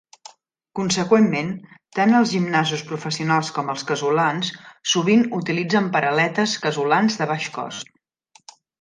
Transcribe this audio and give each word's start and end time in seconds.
Conseqüentment, 0.77 1.51
tant 1.97 2.13
els 2.21 2.31
gimnasos 2.37 2.83
professionals 2.93 3.53
com 3.59 3.71
els 3.75 3.85
casolans 3.93 4.51
sovint 4.95 5.25
utilitzen 5.43 5.95
paral·lettes 5.99 6.59
"casolans" 6.69 7.23
de 7.25 7.33
baix 7.37 7.51
cost. 7.63 7.97